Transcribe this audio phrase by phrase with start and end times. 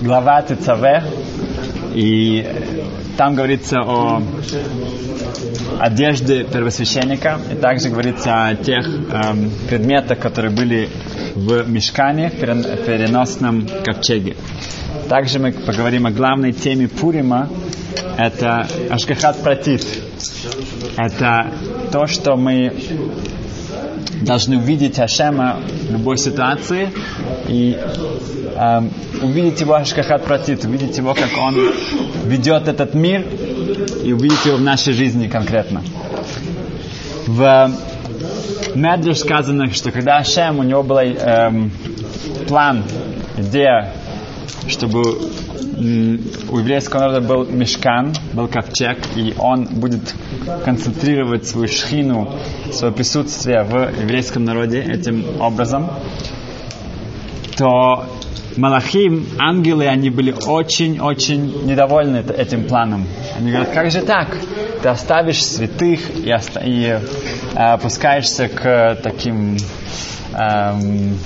[0.00, 0.84] глава ТЦВ,
[1.94, 2.46] и
[3.16, 4.22] там говорится о
[5.78, 10.88] одежде первосвященника, и также говорится о тех эм, предметах, которые были
[11.34, 14.36] в мешкане, в переносном ковчеге.
[15.08, 17.48] Также мы поговорим о главной теме Пурима,
[18.16, 19.84] это Ашкахат Пратит.
[20.96, 21.52] Это
[21.92, 22.72] то, что мы
[24.22, 26.90] должны увидеть Ашема в любой ситуации
[27.48, 27.78] и
[28.56, 28.90] эм,
[29.22, 31.54] увидеть его Ашкахат Пратит, увидеть его, как он
[32.24, 33.26] ведет этот мир
[34.04, 35.82] и увидеть его в нашей жизни конкретно.
[37.26, 37.70] В
[38.74, 41.70] Медреш сказано, что когда Ашем, у него был эм,
[42.46, 42.84] план,
[43.36, 43.92] идея,
[44.68, 50.14] чтобы у еврейского народа был мешкан, был ковчег, и он будет
[50.64, 52.34] концентрировать свою шхину,
[52.72, 55.90] свое присутствие в еврейском народе этим образом,
[57.56, 58.06] то
[58.56, 63.06] Малахим, ангелы, они были очень-очень недовольны этим планом.
[63.38, 64.36] Они говорят, как же так?
[64.82, 66.98] Ты оставишь святых и, оста- и э,
[67.54, 69.56] опускаешься к таким
[70.34, 71.18] эм,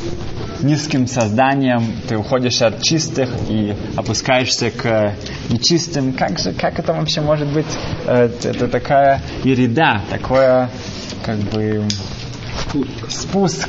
[0.62, 5.14] низким созданием, ты уходишь от чистых и опускаешься к
[5.50, 6.12] нечистым.
[6.12, 7.66] Как же, как это вообще может быть?
[8.06, 10.70] Э, это такая ереда, такое
[11.24, 11.84] как бы
[13.08, 13.68] спуск.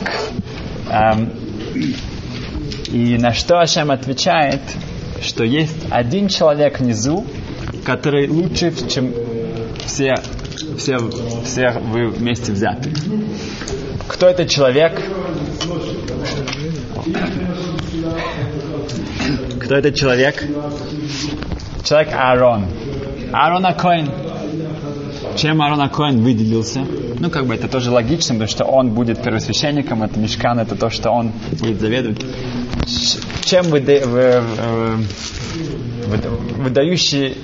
[0.89, 1.31] Эм,
[2.91, 4.61] и на что Ашем отвечает,
[5.21, 7.25] что есть один человек внизу,
[7.83, 9.13] который лучше, чем
[9.85, 10.15] все,
[10.77, 10.97] все,
[11.43, 12.91] все вы вместе взяты.
[14.07, 15.01] Кто этот человек?
[19.61, 20.43] Кто этот человек?
[21.83, 22.65] Человек Аарон.
[23.31, 24.09] Аарон Акоин.
[25.35, 26.85] Чем Аарон Акоин выделился?
[27.19, 30.89] Ну, как бы это тоже логично, потому что он будет первосвященником, это мешкан, это то,
[30.89, 32.21] что он будет заведовать.
[33.43, 34.41] Чем выда, вы,
[36.07, 36.17] вы,
[36.63, 37.37] выдающий,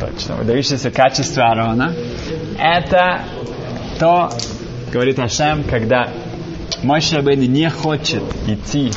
[0.00, 1.94] точно, выдающееся качество Аарона,
[2.58, 3.24] это
[3.98, 4.30] то,
[4.92, 6.08] говорит Ашем, когда
[6.82, 8.90] мой Шабейн не хочет идти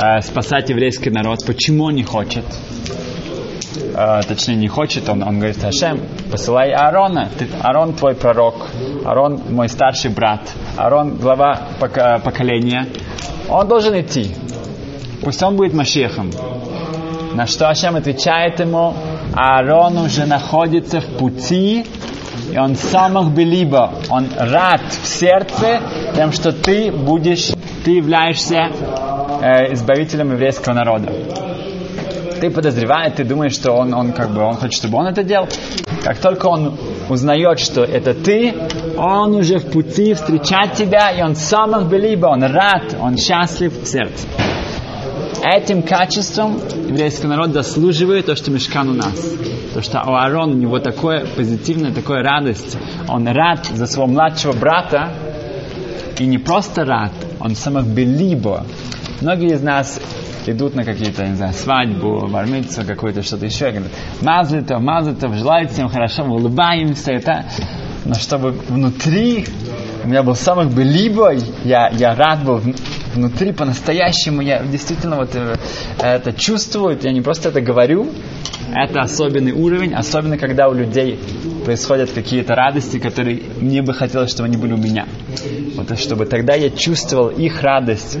[0.00, 1.44] э, спасать еврейский народ.
[1.46, 2.44] Почему он не хочет?
[3.94, 6.00] Э, точнее, не хочет, он, он говорит, Ашем,
[6.30, 7.28] посылай Аарона.
[7.62, 8.68] Аарон твой пророк,
[9.04, 10.40] Аарон мой старший брат,
[10.76, 12.86] Аарон глава пока, поколения.
[13.48, 14.34] Он должен идти.
[15.22, 16.30] Пусть он будет Машехом.
[17.34, 18.94] На что Ашем отвечает ему,
[19.34, 21.86] Аарон уже находится в пути
[22.50, 25.80] и он самых белибо, он рад в сердце
[26.14, 27.52] тем, что ты будешь,
[27.84, 28.70] ты являешься
[29.40, 31.12] э, избавителем еврейского народа.
[32.40, 35.48] Ты подозреваешь, ты думаешь, что он, он как бы, он хочет, чтобы он это делал.
[36.02, 36.76] Как только он
[37.08, 38.54] узнает, что это ты,
[38.96, 43.86] он уже в пути встречать тебя, и он самых белибо, он рад, он счастлив в
[43.86, 44.26] сердце.
[45.44, 49.14] Этим качеством еврейский народ заслуживает то, что мешкан у нас.
[49.74, 52.78] То, что у Аарона у него такое позитивное, такое радость.
[53.08, 55.12] Он рад за своего младшего брата,
[56.20, 57.10] и не просто рад,
[57.40, 58.64] он самых белибо.
[59.20, 60.00] Многие из нас
[60.46, 65.88] идут на какие-то, не знаю, свадьбу, бармицу, какое-то что-то еще, говорят, мазлитов, мазлитов, желает всем
[65.88, 67.46] хорошо, мы улыбаемся, это.
[68.04, 69.46] Но чтобы внутри
[70.04, 71.32] у меня был самых белибо,
[71.64, 72.60] я, я рад был
[73.14, 75.36] внутри по-настоящему, я действительно вот
[75.98, 78.10] это чувствую, я не просто это говорю,
[78.74, 81.18] это особенный уровень, особенно когда у людей
[81.64, 85.06] происходят какие-то радости, которые мне бы хотелось, чтобы они были у меня.
[85.76, 88.18] Вот чтобы тогда я чувствовал их радость,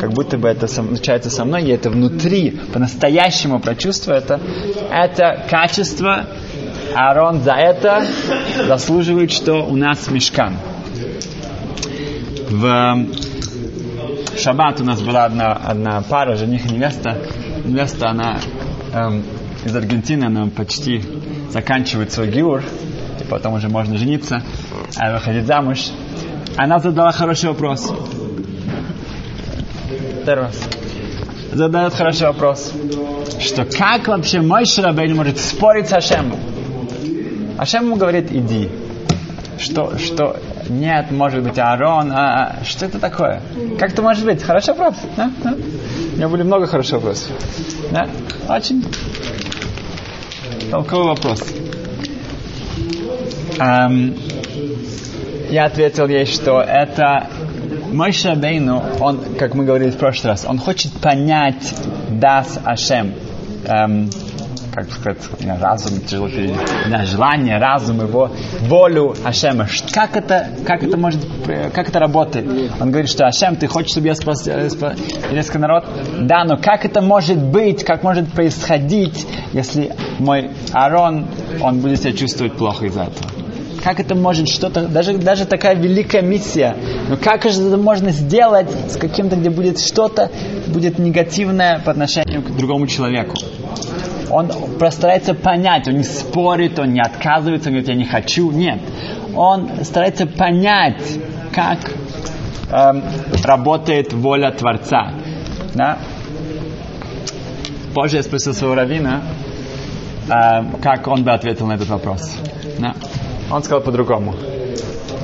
[0.00, 4.40] как будто бы это случается со мной, я это внутри по-настоящему прочувствую, это,
[4.90, 6.26] это качество,
[6.94, 8.04] Аарон за это
[8.66, 10.56] заслуживает, что у нас мешкан.
[12.50, 13.06] В
[14.36, 17.18] шаббат у нас была одна, одна пара, жених и невеста.
[17.64, 18.38] Невеста, она
[18.92, 19.24] эм,
[19.64, 21.02] из Аргентины, она почти
[21.50, 22.62] заканчивает свой гиур,
[23.20, 24.42] и потом уже можно жениться,
[24.96, 25.90] а выходить замуж.
[26.56, 27.92] Она задала хороший вопрос.
[30.22, 30.60] Второй раз.
[31.52, 32.72] Задает хороший вопрос.
[33.40, 36.38] Что как вообще мой Шарабейн может спорить с Ашемом?
[37.58, 38.68] Ашем ему говорит, иди.
[39.58, 40.36] Что, что,
[40.68, 43.40] нет, может быть, Аарон, а, а, что это такое?
[43.78, 44.42] Как это может быть?
[44.42, 44.94] Хороший вопрос.
[45.16, 45.30] Да?
[45.42, 45.54] Да?
[45.54, 47.32] У меня были много хороших вопросов.
[47.90, 48.08] Да?
[48.48, 48.84] Очень
[50.70, 51.42] толковый вопрос.
[53.58, 54.16] Эм,
[55.50, 57.28] я ответил ей, что это
[57.92, 61.74] мой Шабейну, он, как мы говорили в прошлый раз, он хочет понять
[62.08, 63.12] Дас Ашем.
[63.66, 64.08] Эм,
[64.72, 65.18] как сказать,
[65.60, 66.00] разум,
[66.88, 68.30] да, желание, разум его,
[68.62, 69.66] волю Ашема.
[69.92, 71.20] Как это, как это может,
[71.74, 72.46] как это работает?
[72.80, 74.96] Он говорит, что Ашем, ты хочешь, чтобы я спас, э, спас
[75.54, 75.84] народ?
[76.20, 81.26] Да, но как это может быть, как может происходить, если мой Аарон,
[81.60, 83.26] он будет себя чувствовать плохо из-за этого?
[83.84, 86.76] Как это может что-то, даже, даже такая великая миссия,
[87.08, 90.30] но как же это можно сделать с каким-то, где будет что-то,
[90.68, 93.34] будет негативное по отношению к другому человеку?
[94.30, 94.48] Он
[94.78, 98.50] постарается понять, он не спорит, он не отказывается, он говорит, я не хочу.
[98.50, 98.80] Нет.
[99.34, 101.02] Он старается понять,
[101.52, 101.78] как
[102.70, 103.02] эм,
[103.44, 105.12] работает воля Творца.
[105.74, 105.98] Да?
[107.94, 109.22] Позже я спросил своего равина,
[110.28, 112.36] э, как он бы ответил на этот вопрос.
[112.78, 112.94] Да?
[113.50, 114.34] Он сказал по-другому.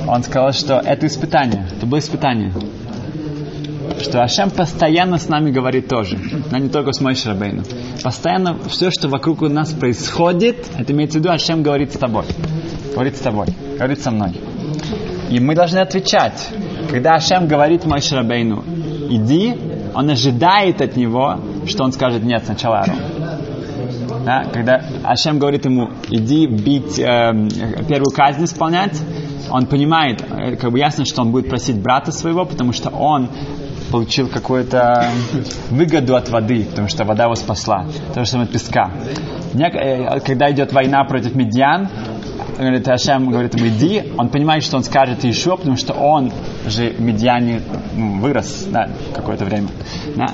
[0.07, 1.67] Он сказал, что это испытание.
[1.75, 2.51] Это было испытание.
[4.01, 6.17] Что Ашем постоянно с нами говорит тоже.
[6.51, 7.63] Но не только с Мойшей Рабейну.
[8.03, 12.25] Постоянно все, что вокруг у нас происходит, это имеется в виду, Ашем говорит с тобой.
[12.93, 13.47] Говорит с тобой.
[13.77, 14.33] Говорит со мной.
[15.29, 16.47] И мы должны отвечать.
[16.89, 18.63] Когда Ашем говорит Мойшей Рабейну,
[19.09, 19.55] иди,
[19.93, 22.97] он ожидает от него, что он скажет нет сначала Арон.
[24.25, 27.31] Да, когда Ашем говорит ему, иди бить, э,
[27.87, 28.99] первую казнь исполнять,
[29.49, 33.29] он понимает, э, как бы ясно, что он будет просить брата своего, потому что он
[33.91, 35.09] получил какую-то
[35.69, 37.85] выгоду от воды, потому что вода его спасла.
[38.13, 38.91] То же самое от песка.
[39.53, 41.89] Э, когда идет война против медиан,
[42.59, 46.31] говорит, Ашем говорит ему, иди, он понимает, что он скажет еще, потому что он
[46.67, 47.61] же Медиане
[47.95, 49.69] ну, вырос да, какое-то время.
[50.15, 50.27] Да.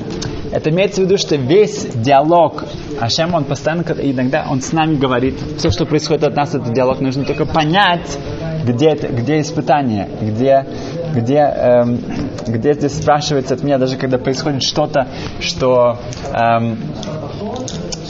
[0.51, 2.65] Это имеется в виду, что весь диалог
[2.99, 6.99] Ашем, он постоянно, иногда он с нами говорит, все, что происходит от нас, этот диалог,
[6.99, 8.17] нужно только понять,
[8.65, 10.65] где, это, где испытание, где,
[11.13, 11.99] где, эм,
[12.47, 15.07] где здесь спрашивается от меня, даже когда происходит что-то,
[15.39, 15.99] что
[16.33, 16.77] эм,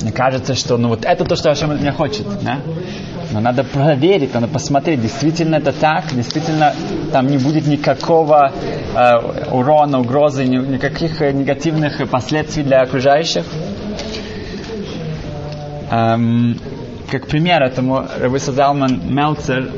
[0.01, 2.25] мне кажется, что ну вот это то, что Ашем от меня хочет.
[2.43, 2.59] Да?
[3.31, 6.73] Но надо проверить, надо посмотреть, действительно это так, действительно
[7.11, 8.51] там не будет никакого
[8.95, 13.45] э, урона, угрозы, ни, никаких э, негативных последствий для окружающих.
[15.91, 16.59] Эм,
[17.09, 19.69] как пример этому Рабиса Залман Мелцер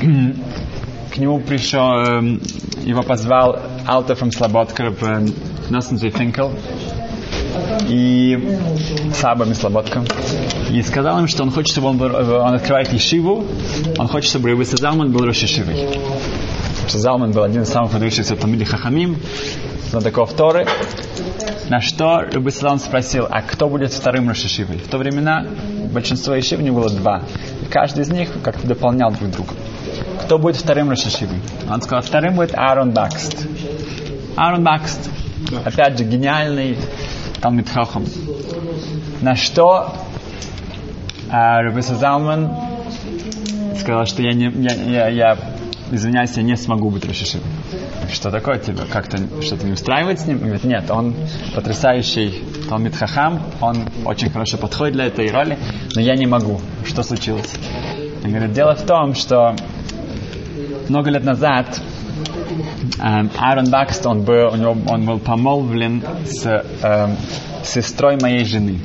[1.14, 2.40] к нему пришел, эм,
[2.84, 6.52] его позвал Алта from э, Носензей Финкел,
[7.88, 8.58] и
[9.14, 10.04] Саба Мислоботка.
[10.70, 13.46] И сказал им, что он хочет, чтобы он, был, он открывает Ешиву,
[13.98, 16.00] он хочет, чтобы Рабиса Залман был Рошишивой.
[16.88, 19.16] Залман был один из самых выдающихся Тамиди Хахамим,
[19.90, 20.66] знатоков Торы.
[21.68, 24.78] На что Рабы Салам спросил, а кто будет вторым Рошишивой?
[24.78, 25.46] В то времена
[25.92, 27.22] большинство Ешив не было два.
[27.62, 29.52] И каждый из них как-то дополнял друг друга.
[30.24, 31.38] Кто будет вторым Рошишивой?
[31.70, 33.46] Он сказал, вторым будет Аарон Бакст.
[34.36, 35.10] Аарон Бакст.
[35.64, 36.78] Опять же, гениальный
[37.42, 38.06] Талмит Хахам.
[39.20, 39.94] На что
[41.30, 42.50] а, Рабиса Залман
[43.78, 45.38] сказал, что я, не, я, я, я
[45.92, 47.40] извиняюсь, я не смогу быть Рошишим.
[48.10, 48.84] Что такое тебе?
[48.90, 50.36] Как-то что-то не устраивает с ним?
[50.36, 51.14] Он говорит, нет, он
[51.54, 55.58] потрясающий Талмит Хахам, он очень хорошо подходит для этой роли,
[55.94, 56.62] но я не могу.
[56.86, 57.52] Что случилось?
[58.24, 59.54] Он говорит, дело в том, что
[60.88, 61.80] много лет назад
[63.00, 66.46] Эм, Аарон Бакст, он был, у него, он был помолвлен с
[66.82, 67.16] эм,
[67.64, 68.78] сестрой моей жены.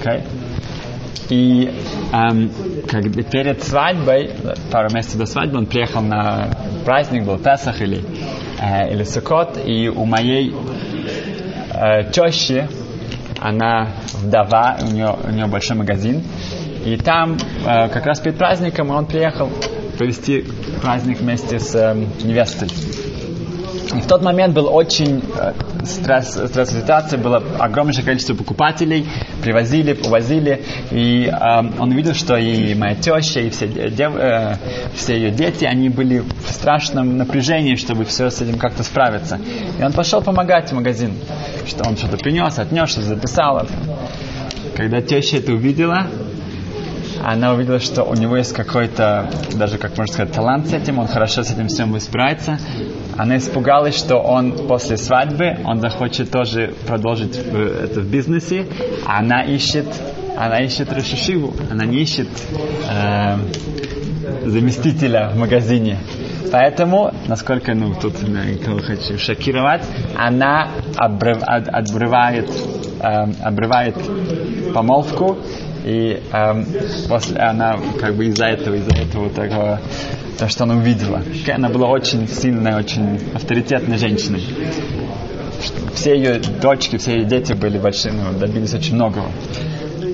[0.00, 0.22] Okay?
[1.30, 1.70] И
[2.12, 2.50] эм,
[2.88, 4.30] как бы перед свадьбой,
[4.70, 6.50] пару месяцев до свадьбы, он приехал на
[6.84, 8.04] праздник, был Песах или,
[8.60, 10.52] э, или Сукот, и у моей
[11.74, 12.66] э, тещи,
[13.40, 16.22] она вдова, у нее, у нее большой магазин,
[16.84, 19.48] и там э, как раз перед праздником он приехал
[19.96, 20.44] провести
[20.80, 22.68] праздник вместе с э, невестой.
[23.94, 25.52] И в тот момент был очень э,
[25.84, 29.06] стресс, стресс ситуация, было огромное количество покупателей,
[29.42, 34.56] привозили, увозили, и э, он увидел, что и моя теща, и все, дев, э,
[34.94, 39.38] все ее дети, они были в страшном напряжении, чтобы все с этим как-то справиться.
[39.78, 41.12] И он пошел помогать в магазин,
[41.66, 43.66] что он что-то принес, отнес, что-то записал.
[44.74, 46.06] Когда теща это увидела,
[47.24, 51.06] она увидела, что у него есть какой-то, даже, как можно сказать, талант с этим, он
[51.06, 52.58] хорошо с этим всем справится.
[53.16, 58.66] Она испугалась, что он после свадьбы, он захочет тоже продолжить это в бизнесе,
[59.06, 59.86] она ищет,
[60.36, 62.28] она ищет Рашишиву, она не ищет
[62.90, 63.36] э,
[64.44, 65.98] заместителя в магазине.
[66.50, 69.82] Поэтому, насколько, ну, тут я хочу шокировать,
[70.18, 72.50] она обрыв, обрывает,
[73.00, 73.06] э,
[73.42, 73.96] обрывает
[74.74, 75.38] помолвку
[75.84, 76.66] и эм,
[77.08, 79.80] после она как бы из-за этого, из-за этого такого,
[80.38, 81.22] то, что она увидела.
[81.52, 84.42] Она была очень сильной, очень авторитетной женщиной.
[85.94, 89.30] Все ее дочки, все ее дети были большими, ну, добились очень многого.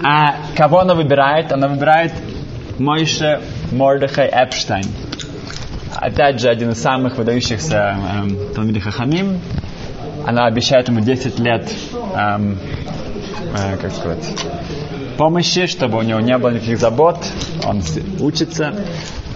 [0.03, 1.53] А кого она выбирает?
[1.53, 2.13] Она выбирает
[2.79, 3.41] Мойше
[3.73, 4.85] Мордехай Эпштайн.
[5.95, 9.41] Опять же, один из самых выдающихся эм, Талмиди Хахамим.
[10.25, 11.73] Она обещает ему 10 лет,
[12.15, 12.59] эм,
[13.57, 14.47] э, как сказать,
[15.19, 17.19] помощи, чтобы у него не было никаких забот.
[17.67, 17.83] Он
[18.21, 18.75] учится.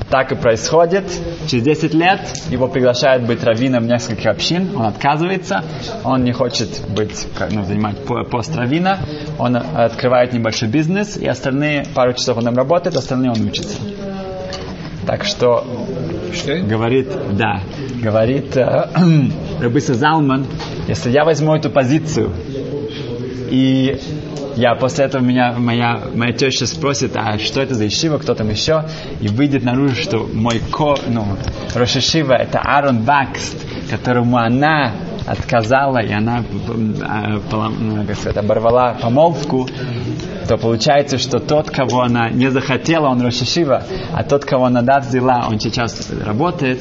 [0.08, 1.04] Так и происходит.
[1.46, 2.20] Через 10 лет
[2.50, 4.76] его приглашают быть раввином нескольких общин.
[4.76, 5.64] Он отказывается.
[6.04, 7.96] Он не хочет быть, ну, занимать
[8.30, 9.00] пост раввина.
[9.38, 11.16] Он открывает небольшой бизнес.
[11.16, 13.78] И остальные пару часов он там работает, остальные он учится.
[15.06, 15.66] Так что,
[16.32, 16.58] что?
[16.58, 17.62] говорит, да,
[18.00, 18.88] говорит э,
[19.60, 20.46] Рабиса Залман,
[20.86, 22.30] если я возьму эту позицию
[23.50, 23.98] и
[24.56, 28.50] я после этого меня моя, моя теща спросит, а что это за ишива, кто там
[28.50, 28.84] еще,
[29.20, 31.24] и выйдет наружу, что мой ко, ну,
[31.74, 33.56] Рошишива это Аарон Бакст,
[33.90, 34.92] которому она
[35.26, 36.44] отказала, и она
[37.02, 37.38] а,
[37.78, 39.68] ну, как сказать, оборвала помолвку,
[40.48, 45.06] то получается, что тот, кого она не захотела, он Рошишива, а тот, кого она дат
[45.06, 46.80] взяла, он сейчас работает,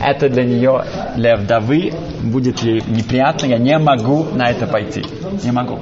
[0.00, 0.84] это для нее,
[1.16, 5.04] для вдовы, будет ей неприятно, я не могу на это пойти.
[5.44, 5.78] Не могу.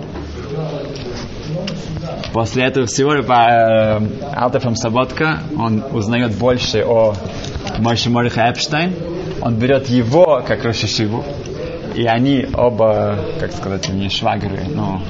[2.33, 7.15] После этого всего э, Алтефом Саботка, он узнает больше о
[7.79, 8.93] Мойше Мориха Эпштейн,
[9.41, 11.25] он берет его как Рошишиву,
[11.95, 15.03] и они оба, как сказать, не швагры, но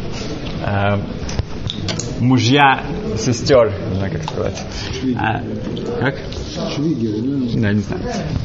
[0.67, 0.99] э,
[2.21, 2.83] мужья
[3.19, 4.63] сестер, не знаю, как сказать.
[5.19, 5.41] А,
[6.01, 6.17] как?
[6.57, 8.03] Да, не знаю.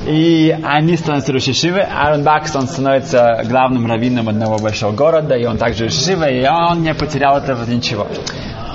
[0.08, 1.80] И они становятся Рошишивы.
[1.82, 6.82] Аарон Бакс, он становится главным раввином одного большого города, и он также Рошишива, и он
[6.82, 8.08] не потерял этого ничего.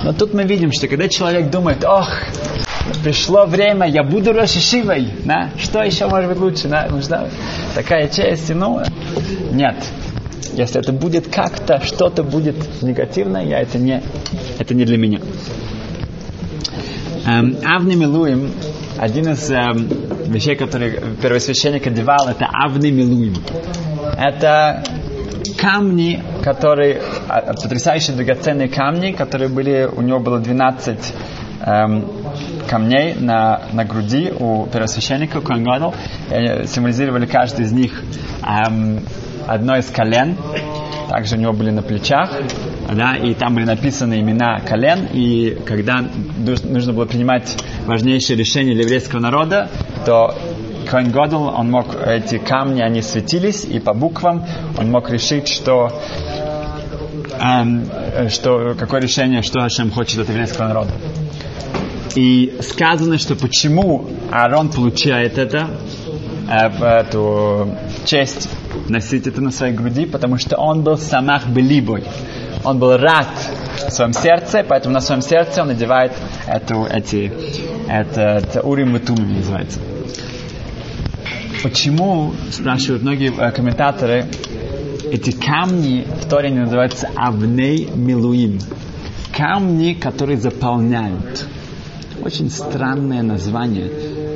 [0.03, 2.07] Но тут мы видим, что когда человек думает, ох,
[3.03, 5.49] пришло время, я буду Рошишивой, да?
[5.57, 6.87] что еще может быть лучше, да?
[6.89, 7.25] нужна
[7.73, 8.81] такая честь, ну,
[9.51, 9.75] нет.
[10.53, 14.01] Если это будет как-то, что-то будет негативное, я это не,
[14.59, 15.19] это не для меня.
[17.25, 18.51] Эм, Авни Милуим,
[18.97, 19.89] один из эм,
[20.27, 23.35] вещей, которые первосвященник одевал, это Авни Милуим.
[24.17, 24.83] Это
[25.57, 31.13] камни, которые, а, потрясающие драгоценные камни, которые были, у него было 12
[31.61, 32.05] эм,
[32.69, 35.65] камней на, на груди у первосвященника Коэн
[36.67, 38.03] символизировали каждый из них
[38.43, 39.01] эм,
[39.47, 40.37] одно из колен,
[41.09, 42.31] также у него были на плечах,
[42.93, 46.03] да, и там были написаны имена колен, и когда
[46.63, 49.69] нужно было принимать важнейшие решения для еврейского народа,
[50.05, 50.35] то
[50.85, 54.45] Коин Годл, он мог, эти камни, они светились, и по буквам
[54.77, 55.91] он мог решить, что,
[57.39, 57.89] эм,
[58.29, 60.91] что какое решение, что Хашем хочет от еврейского народа.
[62.15, 65.69] И сказано, что почему Аарон получает это,
[66.49, 67.75] э, эту
[68.05, 68.49] честь
[68.89, 72.03] носить это на своей груди, потому что он был самах белибой.
[72.63, 73.27] Он был рад
[73.87, 76.13] в своем сердце, поэтому на своем сердце он надевает
[76.47, 77.31] эту, эти,
[77.87, 78.99] это, урим и
[79.35, 79.79] называется.
[81.63, 84.25] Почему, спрашивают многие э, комментаторы,
[85.11, 88.59] эти камни в Торе называются Авней Милуим.
[89.35, 91.45] Камни, которые заполняют.
[92.23, 93.89] Очень странное название.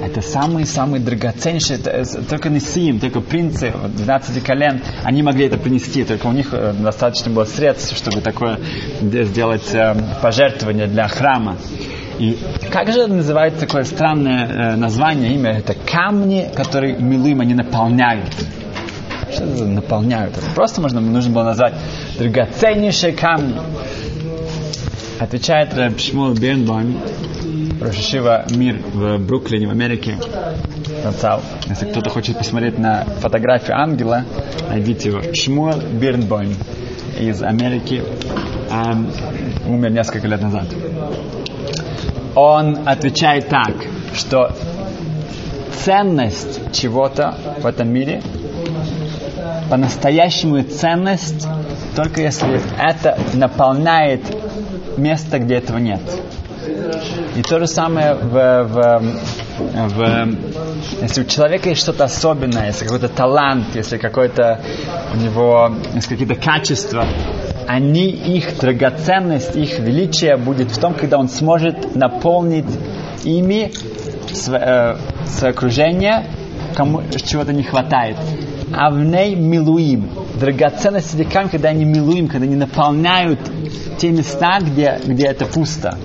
[0.04, 6.04] Это самые-самые драгоценнейшие, это, э, только Несиим, только принцы 12 колен, они могли это принести,
[6.04, 8.60] только у них э, достаточно было средств, чтобы такое
[9.02, 9.76] сделать
[10.22, 11.58] пожертвование для храма.
[12.20, 12.38] И
[12.70, 15.58] как же называется такое странное э, название, имя?
[15.58, 18.36] Это камни, которые милым они наполняют.
[19.34, 20.38] Что это наполняют?
[20.38, 21.76] Это просто можно, нужно было назвать
[22.18, 23.56] драгоценнейшие камни.
[25.20, 27.00] Отвечает Шмул Бернбойм,
[27.82, 30.18] Рошишива Мир в Бруклине, в Америке.
[31.04, 34.24] Написал, если кто-то хочет посмотреть на фотографию ангела,
[34.70, 35.22] найдите его.
[35.34, 36.56] Шмуэл Бирнбойм
[37.20, 38.04] из Америки.
[38.70, 39.12] Um,
[39.68, 40.68] умер несколько лет назад
[42.36, 43.74] он отвечает так,
[44.14, 44.56] что
[45.84, 48.22] ценность чего-то в этом мире
[49.70, 51.48] по-настоящему ценность
[51.96, 54.22] только если это наполняет
[55.00, 56.02] место, где этого нет.
[57.36, 59.02] И то же самое в, в,
[59.60, 60.36] в
[61.02, 64.62] если у человека есть что-то особенное, если какой-то талант, если какой-то
[65.14, 67.06] у него есть какие-то качества,
[67.68, 72.66] они, их драгоценность, их величие будет в том, когда он сможет наполнить
[73.24, 73.72] ими
[74.34, 74.96] свое, э,
[75.28, 76.26] свое окружение,
[76.76, 78.18] кому чего-то не хватает.
[78.74, 80.10] А в ней милуим.
[80.40, 83.40] Драгоценность камней, когда они милуим, когда они наполняют
[83.98, 85.98] те места, где, где это пусто.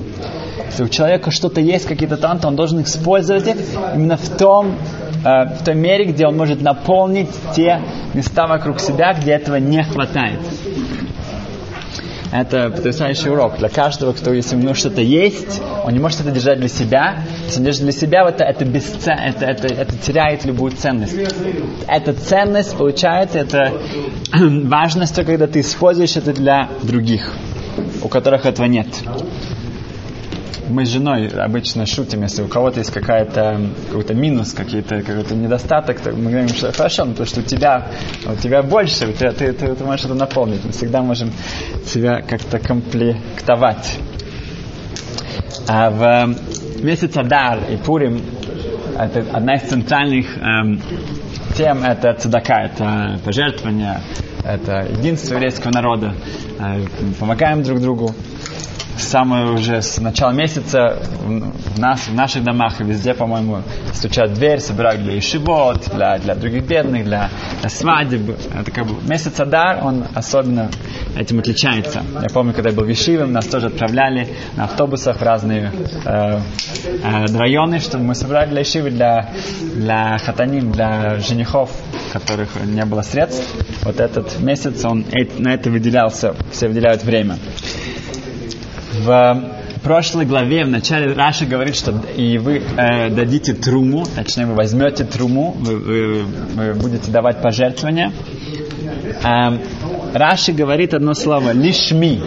[0.67, 3.57] Если у человека что-то есть, какие-то таланты, он должен использовать их
[3.95, 4.77] именно в том,
[5.25, 7.81] э, в той мере, где он может наполнить те
[8.13, 10.41] места вокруг себя, где этого не хватает.
[12.35, 13.59] Это потрясающий урок.
[13.59, 17.23] Для каждого, кто, если у него что-то есть, он не может это держать для себя.
[17.45, 19.17] Если он держит для себя, это, это, бесцен...
[19.17, 21.15] это, это, это теряет любую ценность.
[21.87, 23.73] Эта ценность получается, это
[24.33, 27.33] важность, когда ты используешь это для других,
[28.03, 28.89] у которых этого нет
[30.69, 36.01] мы с женой обычно шутим, если у кого-то есть какая-то какой-то минус, какие-то какой-то недостаток,
[36.01, 37.89] то мы говорим, что хорошо, но ну, то, что у тебя
[38.27, 40.65] у тебя больше, у тебя, ты, ты, ты можешь это наполнить.
[40.65, 41.33] Мы всегда можем
[41.87, 43.99] себя как-то комплектовать.
[45.67, 48.21] А в месяц Адар и Пурим
[48.99, 50.81] это одна из центральных эм,
[51.57, 54.01] тем это цедака, это пожертвование,
[54.45, 56.15] это единство еврейского народа.
[56.59, 56.85] Э,
[57.19, 58.15] помогаем друг другу
[58.99, 64.61] самое уже с начала месяца в, нас, в наших домах и везде, по-моему, стучат дверь,
[64.61, 68.37] собирают для ишибот, для, для других бедных, для, для свадеб.
[68.59, 70.71] Это как бы месяц Адар, он особенно
[71.17, 72.03] этим отличается.
[72.21, 75.73] Я помню, когда я был в Ишиве, нас тоже отправляли на автобусах в разные
[76.05, 76.41] э,
[77.03, 79.31] э, районы, чтобы мы собирали для Ишивы, для,
[79.75, 81.71] для хатаним, для женихов,
[82.13, 83.49] которых не было средств.
[83.83, 85.05] Вот этот месяц он
[85.39, 87.39] на это выделялся, все выделяют время.
[88.95, 89.51] В
[89.83, 95.05] прошлой главе в начале Раша говорит, что и вы э, дадите труму, точнее вы возьмете
[95.05, 98.13] труму, вы, вы, вы будете давать пожертвования.
[99.25, 99.59] Э,
[100.15, 102.23] Раши говорит одно слово лишми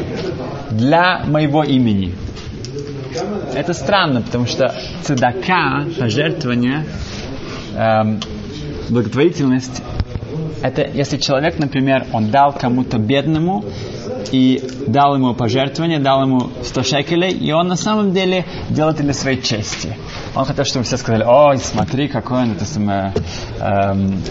[0.70, 2.14] для моего имени.
[3.56, 6.86] Это странно, потому что цедака, пожертвование,
[7.76, 8.20] э,
[8.90, 9.82] благотворительность,
[10.62, 13.64] это если человек, например, он дал кому-то бедному,
[14.32, 19.04] и дал ему пожертвование, дал ему 100 шекелей, и он на самом деле делал это
[19.04, 19.96] для своей чести.
[20.36, 23.14] Он хотел, чтобы все сказали, ой, смотри, какой он, это самое,
[23.60, 24.22] эм,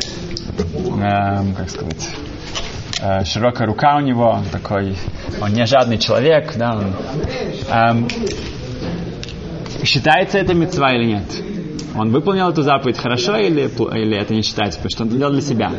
[1.00, 2.08] эм, как сказать,
[3.00, 4.96] э, широкая рука у него, такой,
[5.40, 6.92] он не жадный человек, да, он,
[7.70, 8.08] эм,
[9.84, 11.24] считается это мецва или нет?
[11.94, 15.40] Он выполнил эту заповедь хорошо или, или это не считается, потому что он делал для
[15.40, 15.72] себя?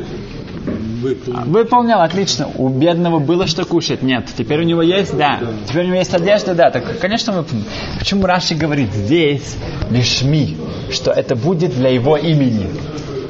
[1.07, 1.43] Выполнил.
[1.45, 2.49] Выполнил, отлично.
[2.55, 4.01] У бедного было что кушать?
[4.01, 4.27] Нет.
[4.37, 5.15] Теперь у него есть?
[5.15, 5.39] Да.
[5.67, 6.53] Теперь у него есть одежда?
[6.53, 6.69] Да.
[6.69, 7.65] Так, конечно, выполнил.
[7.97, 9.55] Почему Раши говорит здесь,
[9.89, 10.57] лишми,
[10.91, 12.67] что это будет для его имени?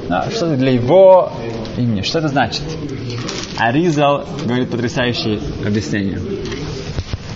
[0.09, 1.31] Ну, что для его
[1.77, 2.01] имени?
[2.01, 2.63] Что это значит?
[3.57, 6.19] Аризал говорит потрясающее объяснение.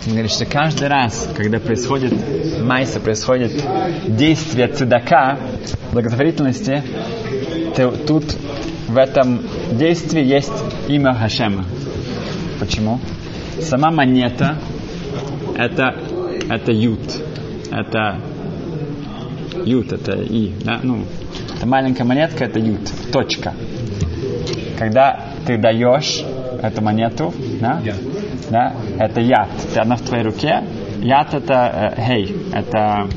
[0.08, 2.14] Он говорит, что каждый раз, когда происходит
[2.60, 3.52] майса, происходит
[4.08, 5.38] действие цедака,
[5.92, 6.84] благотворительности,
[7.76, 8.36] то тут
[8.92, 10.52] в этом действии есть
[10.90, 11.66] имя Хашема.
[12.60, 13.00] Почему?
[13.62, 14.58] Сама монета
[15.56, 15.96] это,
[16.50, 17.00] это ют.
[17.72, 18.20] Это
[19.64, 20.52] ют, это и.
[20.64, 20.80] Да?
[20.84, 21.06] Ну,
[21.56, 22.82] это маленькая монетка, это ют.
[23.12, 23.54] Точка.
[24.78, 26.24] Когда ты даешь
[26.62, 27.96] эту монету, да, yeah.
[28.50, 29.50] да, это яд.
[29.74, 30.64] Ты одна в твоей руке.
[31.00, 32.36] Яд это э, хей.
[32.54, 33.08] Это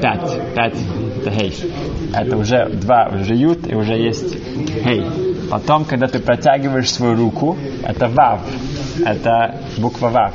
[0.00, 0.54] пять.
[0.54, 0.76] Пять
[1.18, 1.54] это хей.
[2.14, 4.36] Это уже два, уже ют и уже есть
[4.84, 5.04] хей.
[5.50, 8.40] Потом, когда ты протягиваешь свою руку, это вав.
[9.04, 10.34] Это буква вав.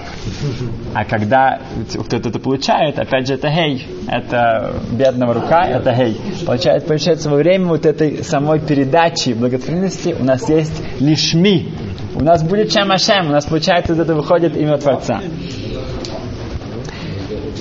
[0.93, 3.87] А когда кто-то это получает, опять же, это хей.
[4.07, 6.19] Это бедного рука, это хей.
[6.45, 11.73] Получается, получается, во время вот этой самой передачи благотворительности у нас есть лишми.
[12.15, 13.29] У нас будет чем Ашем.
[13.29, 15.21] У нас, получается, вот это выходит имя Творца.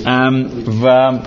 [0.05, 1.21] Эм, в,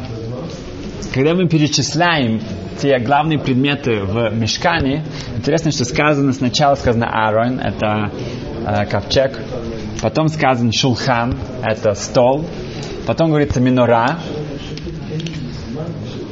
[1.13, 2.41] когда мы перечисляем
[2.81, 5.05] те главные предметы в мешкане,
[5.37, 8.11] интересно, что сказано сначала сказано Аарон, это
[8.67, 9.39] э, ковчег,
[10.01, 12.45] потом сказано Шулхан, это стол,
[13.07, 14.19] потом говорится Минора,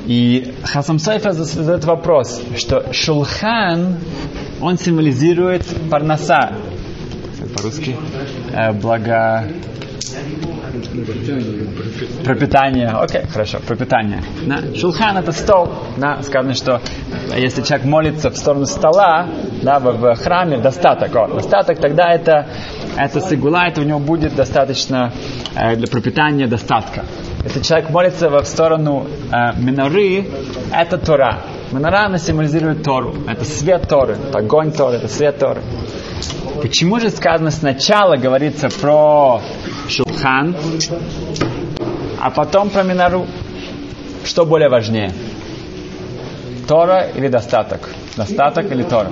[0.07, 3.99] и Хасам Сайфа задает вопрос, что Шулхан,
[4.61, 6.57] он символизирует парнаса,
[7.57, 7.97] по-русски,
[8.53, 9.47] э, благо
[12.25, 12.89] Пропитание.
[12.89, 14.23] Окей, хорошо, пропитание.
[14.77, 15.69] Шулхан это стол.
[15.97, 16.23] Да.
[16.23, 16.81] Сказано, что
[17.37, 19.29] если человек молится в сторону стола,
[19.63, 21.15] да, в, в храме, достаток.
[21.15, 22.47] О, достаток, тогда это,
[22.97, 25.13] это сигула, это у него будет достаточно
[25.55, 27.05] э, для пропитания достатка.
[27.45, 30.27] Если человек молится в сторону э, миноры,
[30.73, 31.43] это Тора.
[31.73, 33.15] Минора, она символизирует Тору.
[33.29, 35.63] Это свет Торы, это огонь Торы, это свет Торы.
[36.63, 39.41] Почему же сказано сначала говорится про
[39.89, 40.55] Шулхан,
[42.21, 43.27] а потом про Минару?
[44.25, 45.13] Что более важнее?
[46.69, 47.89] Тора или достаток?
[48.17, 49.11] Достаток или Тора?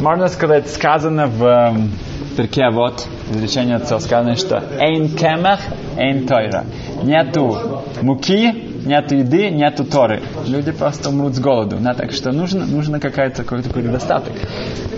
[0.00, 1.92] Можно сказать, сказано в эм,
[2.36, 5.60] перке вот изречение отцов сказано, что «Эйн кемах,
[5.96, 6.64] эйн тойра».
[7.02, 10.22] Нету муки, нету еды, нету Торы.
[10.46, 11.76] Люди просто умрут с голоду.
[11.80, 14.32] Да, так что нужно, нужно какая-то, какой-то такой достаток.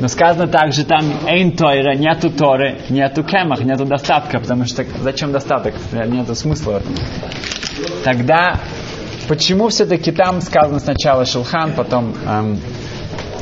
[0.01, 5.33] Но сказано также там эйн Тойра, нету Торы, нету кемах, нету достатка, потому что зачем
[5.33, 5.75] достаток?
[5.93, 6.95] Нету смысла в этом.
[8.05, 8.61] Тогда
[9.29, 12.59] почему все-таки там сказано сначала Шелхан, потом эм,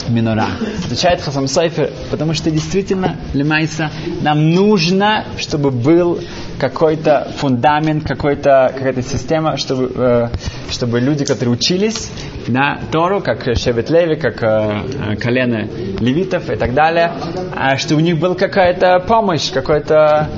[0.08, 0.48] Минора.
[0.84, 3.90] Отвечает Хасам Сайфер, потому что действительно, Лемайса,
[4.22, 6.20] нам нужно, чтобы был
[6.58, 10.28] какой-то фундамент, какой-то, какая-то система, чтобы, э,
[10.70, 12.10] чтобы люди, которые учились
[12.48, 15.68] на Тору, как Шевет Леви, как э, колено
[16.00, 17.12] левитов и так далее,
[17.54, 20.28] а что у них была какая-то помощь, какой-то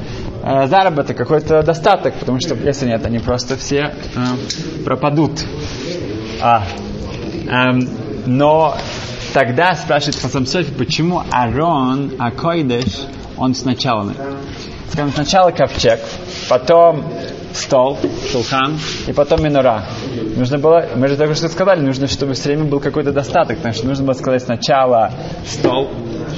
[0.43, 5.45] э, заработок, какой-то достаток, потому что если нет, они просто все э, пропадут.
[6.41, 6.65] А,
[7.49, 7.89] эм,
[8.27, 8.77] но
[9.37, 13.03] тогда спрашивает Хасам Софи, почему Арон, Акойдеш,
[13.37, 14.15] он сначала.
[14.91, 16.01] Скажем, сначала ковчег,
[16.49, 17.05] потом
[17.53, 17.99] стол,
[18.33, 19.85] шулхан, и потом минура.
[20.37, 23.75] Нужно было, мы же только что сказали, нужно, чтобы все время был какой-то достаток, потому
[23.75, 25.13] что нужно было сказать сначала
[25.45, 25.91] стол,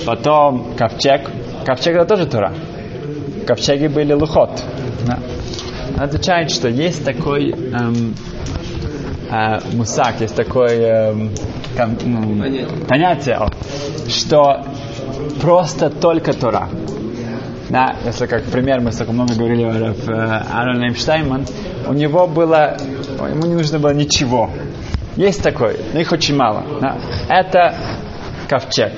[0.05, 1.31] потом ковчег.
[1.65, 2.53] Ковчег это тоже тура.
[3.47, 4.61] Ковчеги были лухот.
[5.07, 5.21] Да.
[6.03, 8.17] Отвечает, что есть такой эм,
[9.31, 11.29] э, мусак, есть такое э,
[11.77, 12.45] ком, ну,
[12.87, 13.39] понятие,
[14.09, 14.65] что
[15.41, 16.69] просто только Тора.
[17.69, 21.47] Да, если как пример, мы столько много говорили о э, Аарон Эймштейнман,
[21.87, 22.79] у него было,
[23.31, 24.51] ему не нужно было ничего.
[25.17, 26.65] Есть такой, но их очень мало.
[26.81, 26.97] Да.
[27.29, 27.75] Это
[28.49, 28.93] ковчег.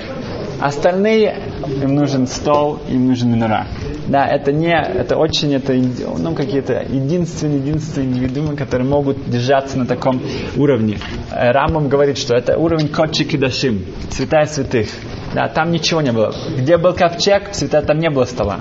[0.61, 1.37] Остальные,
[1.83, 3.67] им нужен стол, им нужен минура.
[4.09, 9.87] Да, это не, это очень, это ну, какие-то единственные, единственные индивидуумы, которые могут держаться на
[9.87, 10.20] таком
[10.57, 10.98] уровне.
[11.31, 14.88] Э, Рамбам говорит, что это уровень Кочи Дашим, святая святых.
[15.35, 16.35] Да, там ничего не было.
[16.57, 18.59] Где был ковчег, святая, там не было стола.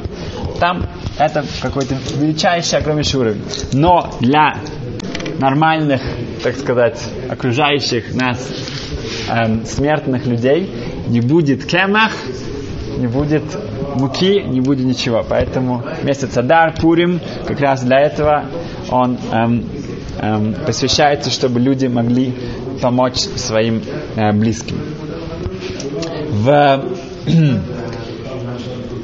[0.60, 0.86] Там
[1.18, 3.42] это какой-то величайший, огромнейший уровень.
[3.74, 4.56] Но для
[5.40, 6.02] нормальных,
[6.44, 8.48] так сказать, окружающих нас
[9.30, 10.70] эм, смертных людей
[11.08, 12.12] не будет кемах,
[12.98, 13.44] не будет
[13.96, 15.26] муки, не будет ничего.
[15.28, 18.46] Поэтому месяц Адар, Пурим, как раз для этого
[18.90, 19.66] он эм,
[20.20, 22.34] эм, посвящается, чтобы люди могли
[22.82, 23.82] помочь своим
[24.16, 24.78] э, близким.
[26.30, 26.86] В,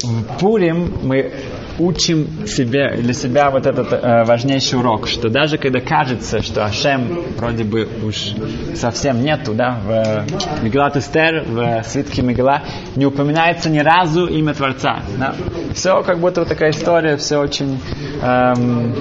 [0.02, 1.32] в Пурим мы
[1.78, 7.22] учим себе, для себя вот этот э, важнейший урок, что даже когда кажется, что Ашем
[7.36, 8.34] вроде бы уж
[8.74, 12.62] совсем нету, да, в Мегалат Эстер, в свитке Мегала,
[12.94, 15.00] не упоминается ни разу имя Творца.
[15.18, 15.34] Да.
[15.74, 17.78] Все как будто вот такая история, все очень
[18.22, 18.94] эм,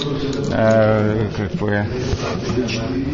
[0.52, 1.86] э, как бы,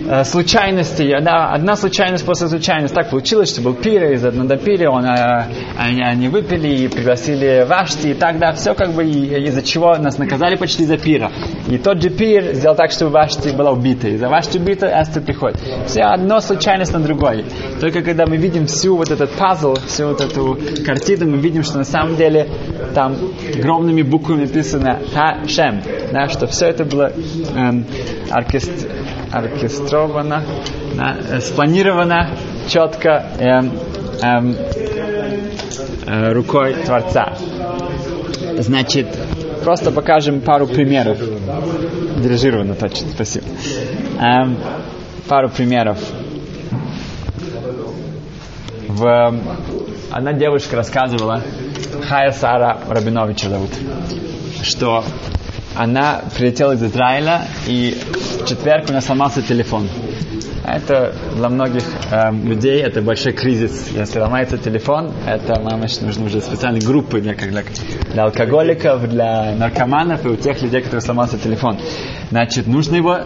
[0.09, 1.17] э, случайности.
[1.21, 2.95] Да, одна случайность после случайности.
[2.95, 5.45] Так получилось, что был пир, из одного пира он, э,
[5.77, 10.17] они, они выпили и пригласили Вашти, и так, да, все как бы из-за чего нас
[10.17, 11.31] наказали почти за пира.
[11.67, 14.07] И тот же пир сделал так, чтобы Вашти была убита.
[14.07, 15.57] И за Вашти убита Эстер приходит.
[15.85, 17.45] Все одно случайность на другой.
[17.79, 21.77] Только когда мы видим всю вот этот пазл, всю вот эту картину, мы видим, что
[21.77, 22.47] на самом деле
[22.93, 23.15] там
[23.57, 25.81] огромными буквами написано Хашем.
[26.11, 27.11] Да, что все это было
[27.55, 27.85] эм,
[28.29, 28.89] оркестр,
[29.31, 30.43] оркестровано,
[30.95, 32.31] да, э, спланировано
[32.67, 33.71] четко эм,
[34.21, 34.55] эм,
[36.05, 37.33] э, рукой Творца.
[38.57, 39.07] Значит,
[39.63, 41.17] просто покажем пару примеров.
[42.17, 43.45] Дирижировано точно, спасибо.
[44.19, 44.57] Эм,
[45.27, 45.97] пару примеров.
[48.87, 49.35] В,
[50.11, 51.41] одна девушка рассказывала,
[52.07, 53.71] Хая Сара Рабиновича зовут,
[54.61, 55.03] что
[55.75, 57.97] она прилетела из Израиля, и
[58.41, 59.87] в четверг у нее сломался телефон.
[60.63, 63.89] Это для многих э, людей это большой кризис.
[63.95, 67.63] Если ломается телефон, это мамыч нужны уже специальные группы для, для,
[68.13, 71.79] для алкоголиков, для наркоманов и у тех людей, которые сломался телефон.
[72.29, 73.17] Значит, нужно его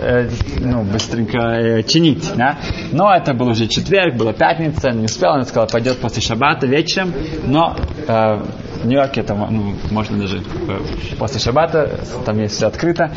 [0.00, 0.28] э,
[0.60, 2.32] ну, быстренько э, чинить.
[2.34, 2.58] Да?
[2.92, 7.12] Но это был уже четверг, была пятница, не успела, она сказала, пойдет после шабата вечером,
[7.44, 7.76] но
[8.08, 8.42] э,
[8.84, 10.78] Нью-Йорке это ну, можно даже э,
[11.18, 13.10] после шабата, там есть все открыто.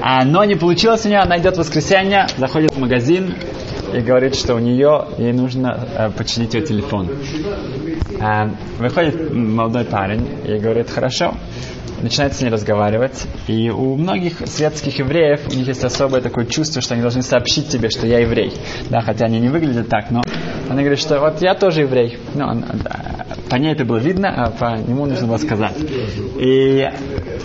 [0.00, 3.34] А, но не получилось у нее, она идет в воскресенье, заходит в магазин
[3.92, 7.10] и говорит, что у нее, ей нужно э, починить ее телефон.
[8.20, 11.34] А, выходит молодой парень и говорит, хорошо,
[12.02, 13.26] начинает с ней разговаривать.
[13.48, 17.68] И у многих светских евреев у них есть особое такое чувство, что они должны сообщить
[17.68, 18.52] тебе, что я еврей.
[18.90, 20.22] Да, хотя они не выглядят так, но
[20.68, 22.18] она говорит, что вот я тоже еврей.
[22.34, 22.64] Ну, он,
[23.48, 25.76] по ней это было видно, а по нему нужно было сказать.
[26.38, 26.88] И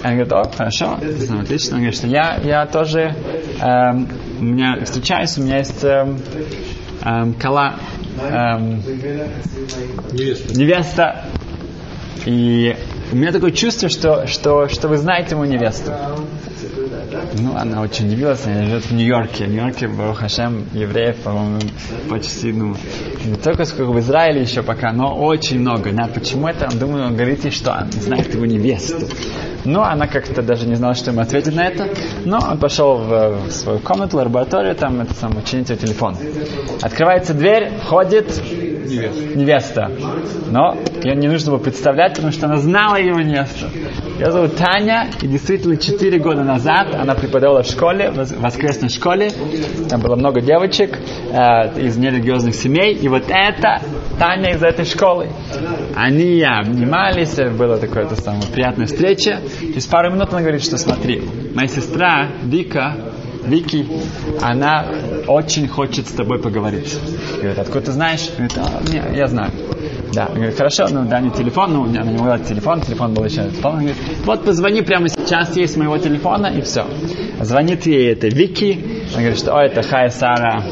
[0.04, 1.76] она говорит, о, хорошо, отлично.
[1.76, 3.16] Она говорит, что я, я тоже,
[3.62, 4.08] эм,
[4.40, 7.76] у меня встречаюсь, у меня есть эм, кала,
[8.30, 8.82] эм,
[10.12, 10.58] невеста.
[10.58, 11.26] невеста.
[12.26, 12.76] И
[13.12, 15.92] у меня такое чувство, что, что, что вы знаете мою невесту.
[17.40, 19.46] ну, она очень удивилась, она живет в Нью-Йорке.
[19.46, 21.60] В Нью-Йорке, Барухашем, евреев, по-моему,
[22.10, 22.76] почти, ну,
[23.26, 25.92] не только сколько в Израиле еще пока, но очень много.
[25.92, 26.68] Да, почему это?
[26.72, 29.08] Он думает, он говорит ей, что он знает его невесту.
[29.66, 31.90] Но она как-то даже не знала, что ему ответить на это.
[32.26, 36.16] Но он пошел в, в свою комнату, лабораторию, там это сам учинить телефон.
[36.82, 38.42] Открывается дверь, ходит
[38.90, 39.38] невеста.
[39.38, 39.92] невеста.
[40.50, 43.68] Но ее не нужно было представлять, потому что она знала его невесту.
[44.20, 49.32] Ее зовут Таня, и действительно 4 года назад она преподавала в школе, в воскресной школе.
[49.90, 53.82] Там было много девочек э, из нерелигиозных семей, и вот это
[54.18, 55.30] Таня из этой школы.
[55.96, 59.40] Они обнимались, была такая то самая приятная встреча.
[59.60, 61.24] Через пару минут она говорит, что смотри,
[61.54, 62.96] моя сестра Вика,
[63.44, 63.86] Вики,
[64.42, 64.86] она
[65.28, 66.98] очень хочет с тобой поговорить.
[67.38, 68.30] Говорит, откуда ты знаешь?
[68.38, 69.52] Говорит, а, не, я знаю.
[70.14, 73.26] Да, он говорит, хорошо, ну дай мне телефон, ну, она не могла телефон, телефон был
[73.26, 73.42] еще.
[73.64, 76.86] Он говорит, вот позвони прямо сейчас, есть моего телефона, и все.
[77.42, 80.64] Звонит ей это Вики, она говорит, что, о, это Хай Сара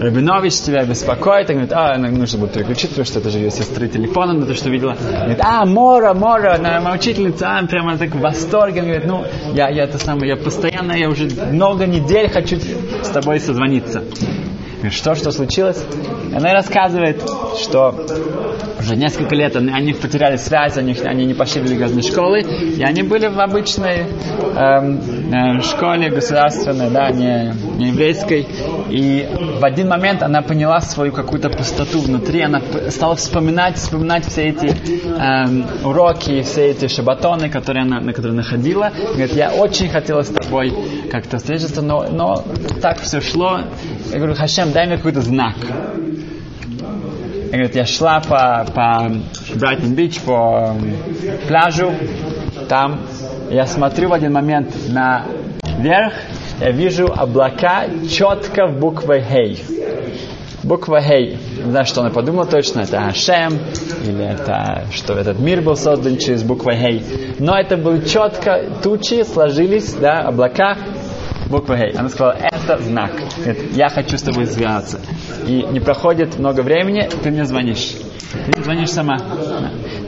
[0.00, 1.50] Рабинович тебя беспокоит.
[1.50, 4.54] Она говорит, а, нужно будет переключить, потому что это же ее сестры телефона, на то,
[4.54, 4.96] что видела.
[5.00, 8.80] Она говорит, а, Мора, Мора, она моя учительница, а, прямо так в восторге.
[8.80, 13.08] Она говорит, ну, я, я это самое, я постоянно, я уже много недель хочу с
[13.10, 14.04] тобой созвониться.
[14.90, 15.82] Что, что случилось?
[16.34, 17.22] Она рассказывает,
[17.60, 17.94] что
[18.84, 23.02] уже несколько лет они потеряли связь, они, они не пошли в религиозные школы, и они
[23.02, 24.06] были в обычной
[24.54, 25.00] эм,
[25.32, 28.46] э, школе государственной, да, не, не еврейской.
[28.90, 29.26] И
[29.58, 34.66] в один момент она поняла свою какую-то пустоту внутри, она стала вспоминать, вспоминать все эти
[34.66, 38.92] эм, уроки, все эти шабатоны, которые она, на которые находила.
[39.14, 40.72] Говорит, я очень хотела с тобой
[41.10, 42.44] как-то встретиться, но, но
[42.82, 43.60] так все шло.
[44.14, 45.56] Я говорю, Хашем, дай мне какой-то знак.
[47.50, 49.10] Я, говорит, я шла по, по
[49.56, 50.76] Брайтон-Бич, по
[51.48, 51.92] пляжу,
[52.68, 53.00] там
[53.50, 56.14] я смотрю в один момент наверх,
[56.60, 59.64] я вижу облака четко в букве «Хей».
[60.62, 61.36] Буква «Хей».
[61.64, 63.58] Не знаю, что она подумала точно, это Ашем,
[64.04, 67.02] или это, что этот мир был создан через букву «Хей».
[67.40, 70.78] Но это было четко, тучи сложились, да, облака,
[71.54, 71.92] буква Гей.
[71.92, 73.12] Она сказала, это знак.
[73.38, 75.00] Говорит, я хочу с тобой связаться.
[75.46, 77.94] И не проходит много времени, ты мне звонишь.
[78.52, 79.16] Ты звонишь сама.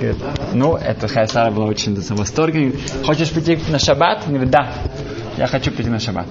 [0.01, 0.17] Говорит,
[0.53, 2.73] ну, это Хайсара была очень в восторге.
[3.05, 4.25] Хочешь прийти на шаббат?
[4.27, 4.73] Говорит, да,
[5.37, 6.27] я хочу прийти на шаббат.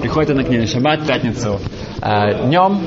[0.00, 1.60] Приходит она к ней на шаббат, пятницу
[2.02, 2.80] э, днем.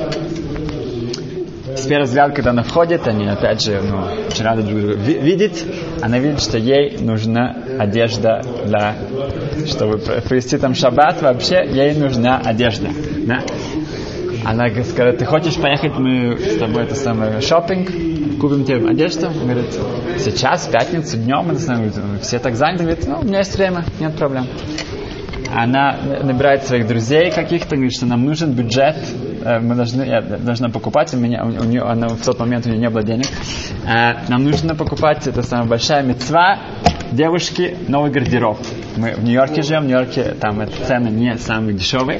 [1.77, 4.05] С первого взгляда, когда она входит, они опять же ну,
[4.43, 5.65] рады друг друга видеть.
[6.01, 8.95] Она видит, что ей нужна одежда для,
[9.67, 12.89] чтобы провести там шаббат, вообще ей нужна одежда.
[13.25, 13.41] Да?
[14.43, 17.89] Она говорит, ты хочешь поехать, мы с тобой это самое шопинг,
[18.39, 19.27] купим тебе одежду.
[19.27, 19.73] Он говорит,
[20.19, 22.83] сейчас, в пятницу, днем, это все так заняты.
[22.83, 24.47] Говорит, ну, у меня есть время, нет проблем
[25.55, 28.97] она набирает своих друзей каких-то, говорит, что нам нужен бюджет,
[29.41, 32.69] э, мы должны, я должна покупать, у меня, у нее, она, в тот момент у
[32.69, 33.27] нее не было денег,
[33.85, 36.59] э, нам нужно покупать, это самая большая мецва,
[37.11, 38.57] девушки, новый гардероб.
[38.97, 42.19] Мы в Нью-Йорке живем, в Нью-Йорке там это цены не самые дешевые.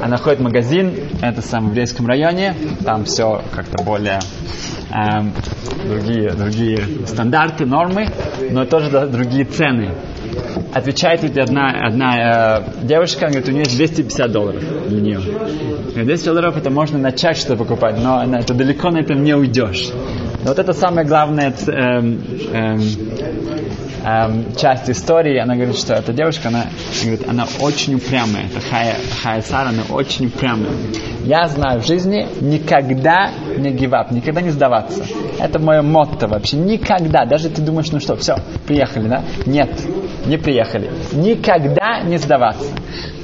[0.00, 4.18] Она ходит в магазин, это самом в еврейском районе, там все как-то более
[4.90, 5.32] эм,
[5.86, 8.08] другие, другие стандарты, нормы,
[8.50, 9.90] но тоже да, другие цены
[10.72, 15.20] отвечает ведь одна, одна э, девушка, говорит, у нее есть 250 долларов для нее.
[15.94, 19.90] 200 долларов это можно начать что-то покупать, но она, это далеко на этом не уйдешь.
[20.42, 21.72] Но вот это самая главная э,
[22.52, 22.76] э,
[24.04, 25.38] э, часть истории.
[25.38, 26.66] Она говорит, что эта девушка, она,
[27.02, 28.46] говорит, она очень упрямая.
[28.46, 30.72] Это Хая, Хая Сара, она очень упрямая.
[31.24, 35.04] Я знаю в жизни никогда не гивап, никогда не сдаваться.
[35.38, 36.56] Это мое мотто вообще.
[36.56, 37.24] Никогда.
[37.24, 38.36] Даже ты думаешь, ну что, все,
[38.66, 39.22] приехали, да?
[39.46, 39.70] Нет
[40.26, 40.90] не приехали.
[41.12, 42.68] Никогда не сдаваться.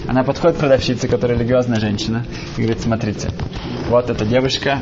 [0.09, 2.25] Она подходит к продавщице, которая религиозная женщина,
[2.57, 3.29] и говорит, смотрите,
[3.91, 4.81] вот эта девушка,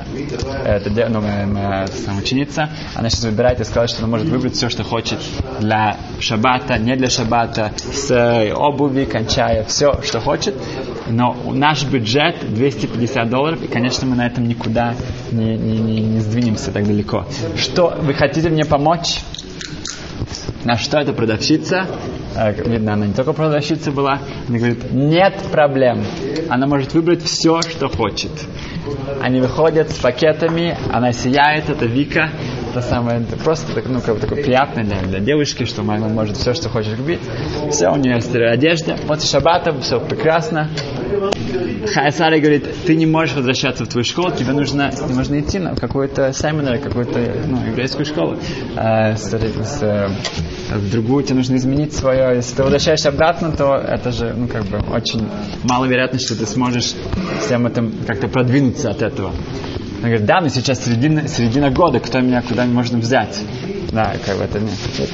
[0.64, 1.86] эта дев, ну, моя
[2.16, 5.18] ученица, она сейчас выбирает и сказала, что она может выбрать все, что хочет
[5.58, 10.54] для шаббата, не для шаббата, с обуви, кончая, все, что хочет.
[11.08, 14.94] Но наш бюджет 250 долларов, и, конечно, мы на этом никуда
[15.32, 17.26] не, не, не, не сдвинемся так далеко.
[17.56, 19.18] Что, вы хотите мне помочь?
[20.66, 21.86] На что эта продавщица,
[22.34, 26.02] э, видно, она не только продавщица была, она говорит, нет проблем.
[26.48, 28.32] Она может выбрать все, что хочет.
[29.22, 32.30] Они выходят с пакетами, она сияет, это Вика,
[32.72, 36.36] это самое, это просто так, ну, как такое приятное для, для девушки, что она может
[36.36, 37.20] все, что хочет купить.
[37.70, 38.96] Все, у нее есть одежда.
[39.06, 40.68] После шаббата все прекрасно.
[41.94, 46.32] Хайсара говорит, ты не можешь возвращаться в твою школу, тебе нужно, нужно идти на какую-то
[46.32, 48.36] семинар, какую-то ну, еврейскую школу
[48.76, 50.10] э, с, с
[50.70, 52.36] в другую тебе нужно изменить свое.
[52.36, 55.26] Если ты возвращаешься обратно, то это же, ну, как бы, очень
[55.64, 56.94] маловероятно, что ты сможешь
[57.40, 59.28] всем этим как-то продвинуться от этого.
[59.28, 63.40] Он говорит, да, но сейчас середина, середина года, кто меня куда можно взять?
[63.92, 65.10] Да, как бы это нет.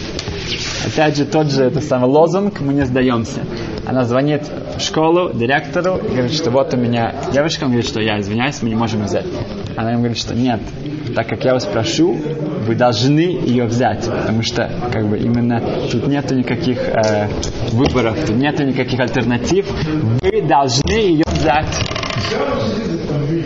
[0.86, 3.40] Опять же, тот же это самый лозунг, мы не сдаемся.
[3.86, 4.42] Она звонит
[4.76, 8.60] в школу, директору, и говорит, что вот у меня девушка, он говорит, что я извиняюсь,
[8.62, 9.26] мы не можем взять.
[9.76, 10.60] Она им говорит, что нет,
[11.14, 12.16] так как я вас прошу,
[12.66, 17.28] вы должны ее взять, потому что как бы именно тут нету никаких э,
[17.72, 19.66] выборов, тут нету никаких альтернатив,
[20.20, 21.80] вы должны ее взять.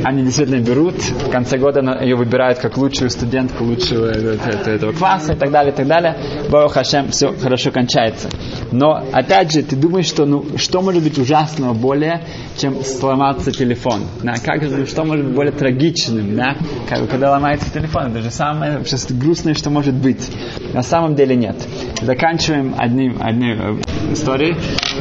[0.04, 5.32] Они действительно берут, в конце года ее выбирают как лучшую студентку лучшего этого, этого класса
[5.34, 6.16] и так далее, и так далее.
[6.50, 8.28] Бару Хашем, все хорошо кончается.
[8.72, 12.22] Но, опять же, ты думаешь, что ну, что может быть ужасного более,
[12.56, 14.02] чем сломаться телефон?
[14.22, 14.34] Да?
[14.42, 16.56] Как же, что может быть более трагичным, да?
[16.88, 18.08] Как, когда ломается телефон?
[18.08, 20.30] Это же самое вообще, грустное, что может быть.
[20.72, 21.56] На самом деле нет.
[22.02, 24.56] Заканчиваем одним, одной э, историей,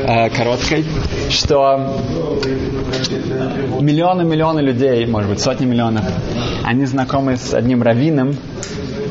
[0.08, 0.86] э, короткой,
[1.30, 1.98] что
[3.82, 6.06] миллионы-миллионы людей, может быть, сотни миллионов,
[6.64, 8.36] они знакомы с одним раввином,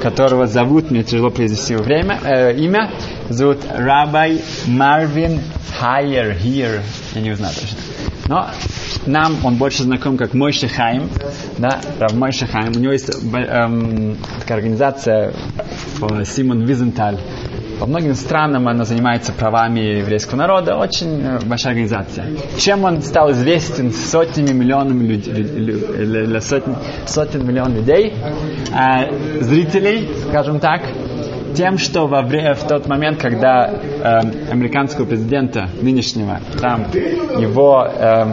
[0.02, 2.90] которого зовут, мне тяжело произнести время, э, имя,
[3.28, 5.40] зовут Рабай Марвин
[5.78, 6.82] Хайер Хир,
[7.14, 7.78] я не знаю точно.
[8.26, 8.48] Но
[9.06, 11.10] нам он больше знаком как Мойше Хайм,
[11.58, 12.72] да, Рав Мойше Хайм.
[12.74, 15.32] У него есть эм, такая организация
[16.24, 17.18] Симон Визенталь,
[17.78, 20.76] по многим странам она занимается правами еврейского народа.
[20.76, 22.26] Очень э, большая организация.
[22.58, 30.82] Чем он стал известен сотнями миллионами людей, сотен, сотен миллионов людей, э, зрителей, скажем так,
[31.54, 38.24] тем, что во время, в тот момент, когда э, американского президента нынешнего, Трамп, его э,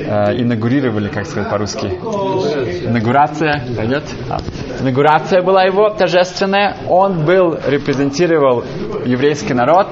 [0.00, 4.04] э, инаугурировали, как сказать по-русски, инаугурация, пойдет?
[4.30, 4.38] А.
[4.80, 8.64] Инаугурация была его торжественная, он был, репрезентировал
[9.04, 9.88] еврейский народ,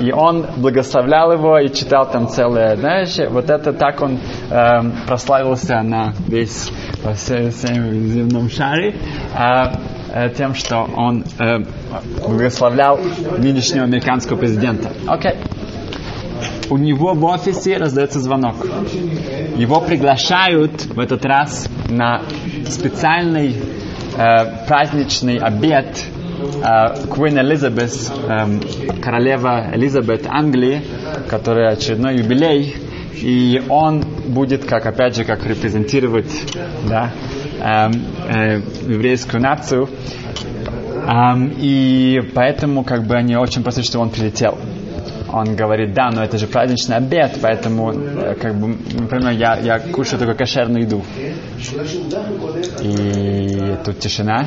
[0.00, 4.18] и он благословлял его и читал там целое, знаешь, вот это так он
[4.50, 4.56] э,
[5.06, 6.70] прославился на весь,
[7.02, 8.94] во всем, всем земном шаре.
[9.34, 9.85] Э,
[10.16, 11.58] э, тем, что он э,
[12.26, 12.98] благословлял
[13.38, 14.90] нынешнего американского президента.
[15.06, 15.32] Окей.
[15.32, 15.36] Okay.
[16.68, 18.56] У него в офисе раздается звонок.
[19.56, 22.22] Его приглашают в этот раз на
[22.68, 23.54] специальный
[24.16, 26.04] э, праздничный обед
[26.38, 30.82] Queen Elizabeth, э, королева Элизабет Англии,
[31.28, 32.76] которая очередной юбилей,
[33.14, 36.54] и он будет, как опять же, как репрезентировать
[36.88, 37.12] да,
[37.66, 37.90] э,
[38.28, 39.88] э, еврейскую нацию.
[41.06, 44.58] Um, и поэтому как бы они очень просят, чтобы он прилетел.
[45.32, 47.92] Он говорит, да, но это же праздничный обед, поэтому
[48.40, 51.04] как бы, например, я, я кушаю только кошерную еду.
[52.80, 54.46] И тут тишина.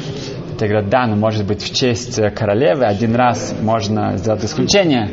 [0.58, 5.10] Ты говорят, да, но может быть в честь королевы один раз можно сделать исключение.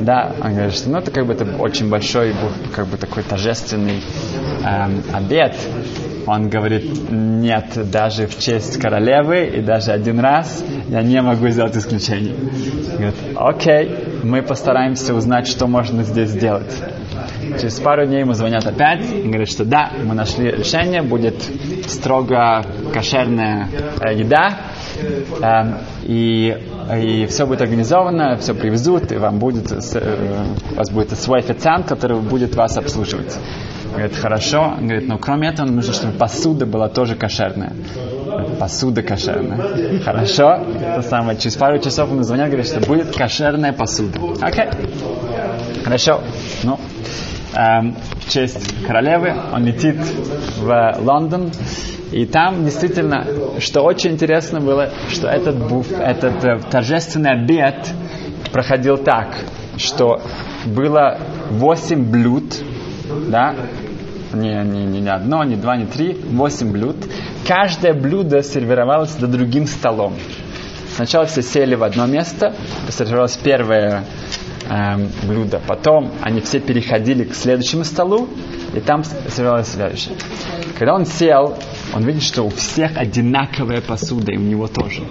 [0.00, 2.34] Да, он говорит, что ну это как бы это очень большой,
[2.74, 4.00] как бы такой торжественный
[4.64, 5.54] эм, обед.
[6.28, 11.74] Он говорит, нет, даже в честь королевы и даже один раз я не могу сделать
[11.74, 12.34] исключение.
[12.92, 13.90] Говорит, окей,
[14.22, 16.70] мы постараемся узнать, что можно здесь сделать.
[17.58, 21.34] Через пару дней ему звонят опять и говорят, что да, мы нашли решение, будет
[21.86, 22.62] строго
[22.92, 23.68] кошерная
[24.00, 24.58] э, еда,
[25.40, 26.54] э, и,
[26.94, 31.86] и все будет организовано, все привезут, и вам будет, э, у вас будет свой официант,
[31.86, 33.38] который будет вас обслуживать.
[33.90, 34.74] Говорит, хорошо.
[34.80, 37.72] Говорит, но кроме этого нужно, чтобы посуда была тоже кошерная.
[38.60, 40.00] Посуда кошерная.
[40.00, 40.64] Хорошо.
[40.80, 41.38] Это самое.
[41.38, 44.18] Через пару часов ему звонят, говорит, что будет кошерная посуда.
[44.40, 44.66] Окей.
[45.84, 46.20] Хорошо.
[46.62, 46.78] Ну,
[47.54, 47.96] эм,
[48.26, 49.96] в честь королевы он летит
[50.58, 51.50] в Лондон.
[52.12, 53.26] И там действительно,
[53.58, 57.92] что очень интересно было, что этот, буф, этот э, торжественный обед
[58.50, 59.36] проходил так,
[59.76, 60.22] что
[60.64, 61.18] было
[61.50, 62.44] 8 блюд,
[63.28, 63.54] да,
[64.32, 66.96] не, не, не, не одно, не два, не три, восемь блюд.
[67.46, 70.14] Каждое блюдо сервировалось за другим столом.
[70.94, 72.54] Сначала все сели в одно место,
[72.90, 74.04] сервировалось первое
[74.68, 78.28] эм, блюдо, потом они все переходили к следующему столу,
[78.74, 80.14] и там сервировалось следующее.
[80.78, 81.56] Когда он сел,
[81.94, 85.02] он видит, что у всех одинаковая посуда, и у него тоже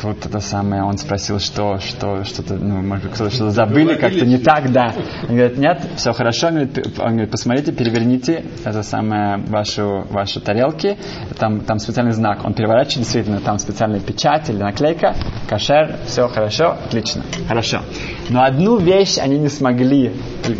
[0.00, 4.38] тут это самое, он спросил, что, что, что-то, ну, может кто-то что-то забыли, как-то не
[4.38, 4.94] так, да.
[5.28, 10.40] Он говорит, нет, все хорошо, он говорит, он говорит посмотрите, переверните это самое, вашу, ваши
[10.40, 10.96] тарелки,
[11.38, 15.14] там, там специальный знак, он переворачивает, действительно, там специальная печать или наклейка,
[15.48, 17.80] кашер, все хорошо, отлично, хорошо.
[18.28, 20.12] Но одну вещь они не смогли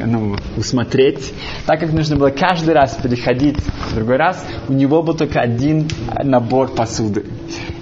[0.04, 1.32] ну, усмотреть,
[1.66, 5.88] так как нужно было каждый раз переходить в другой раз, у него был только один
[6.22, 7.24] набор посуды.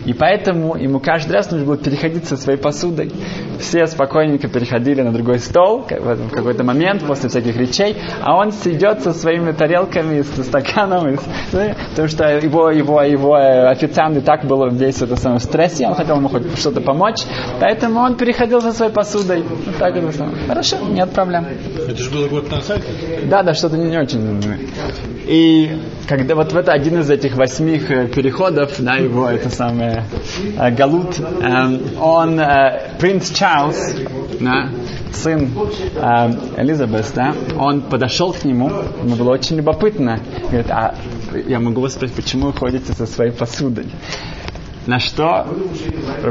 [0.08, 3.12] И поэтому ему каждый раз нужно было переходить со своей посудой.
[3.58, 9.02] Все спокойненько переходили на другой стол в какой-то момент после всяких речей, а он сидит
[9.02, 11.16] со своими тарелками, со стаканом, и,
[11.90, 15.94] потому что его, его, его официант и так был весь в этом самом стрессе, он
[15.94, 17.22] хотел ему хоть что-то помочь,
[17.60, 19.42] поэтому он переходил за своей посудой.
[19.42, 20.36] Вот так это самое.
[20.46, 21.46] Хорошо, нет проблем.
[21.88, 22.80] Это же было год назад?
[23.24, 24.18] Да, да, что-то не, не очень.
[25.26, 25.78] И
[26.08, 30.04] когда вот в это один из этих восьми переходов, да, его это самое
[30.58, 33.47] э, Галут, э, он, э, принц Чарльз,
[34.40, 34.68] да,
[35.12, 35.50] сын
[35.96, 38.70] э, Элизабет, да, он подошел к нему,
[39.02, 40.94] ему было очень любопытно, говорит, а
[41.46, 43.86] я могу вас спросить, почему вы ходите со своей посудой?
[44.88, 45.46] На что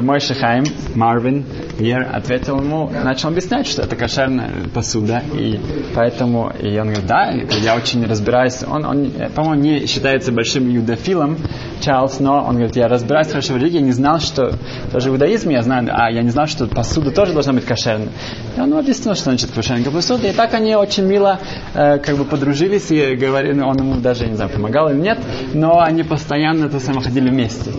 [0.01, 0.63] мой Шахайм,
[0.95, 1.45] Марвин,
[1.77, 5.59] Ер ответил ему, начал объяснять, что это кошерная посуда, и
[5.93, 11.37] поэтому, и он говорит, да, я очень разбираюсь, он, он по-моему, не считается большим юдофилом,
[11.81, 14.53] Чарльз, но он говорит, я разбираюсь хорошо в религии, не знал, что
[14.91, 18.09] даже в я знаю, а я не знал, что посуда тоже должна быть кошерной.
[18.55, 21.39] И он объяснил, что значит кошерная посуда, и так они очень мило
[21.75, 25.19] э, как бы подружились, и говорили, он ему даже, не знаю, помогал или нет,
[25.53, 27.71] но они постоянно это самое ходили вместе.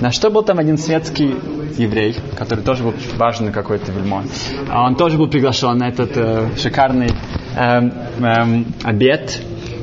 [0.00, 1.34] На что был там один светский
[1.78, 4.24] еврей, который тоже был важный какой-то вельмон.
[4.68, 7.10] А он тоже был приглашен на этот э, шикарный
[7.56, 9.40] э, э, обед.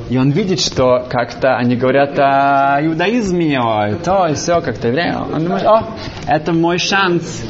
[0.09, 5.13] И он видит, что как-то они говорят о иудаизме, о то и все, как-то евреи.
[5.15, 5.87] Он думает, о,
[6.27, 7.43] это мой шанс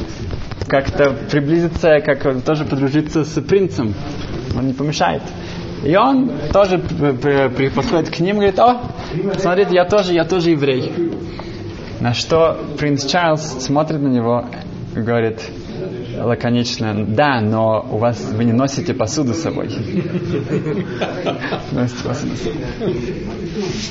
[0.68, 3.94] как-то приблизиться, как тоже подружиться с принцем.
[4.56, 5.22] Он не помешает.
[5.84, 8.80] И он тоже подходит к ним и говорит, о,
[9.38, 10.90] смотрите, я тоже, я тоже еврей.
[12.04, 14.44] На что принц Чарльз смотрит на него
[14.94, 15.40] и говорит
[16.18, 19.70] лаконично, да, но у вас вы не носите посуду с собой.